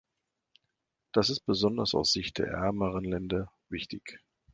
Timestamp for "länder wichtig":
3.05-4.19